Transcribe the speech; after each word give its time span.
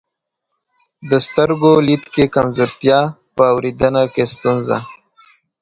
د 1.09 1.11
سترګو 1.27 1.71
لید 1.87 2.03
کې 2.13 2.25
کمزورتیا، 2.35 2.99
په 3.35 3.43
اورېدنه 3.53 4.03
کې 4.13 4.23
ستونزه، 4.33 4.77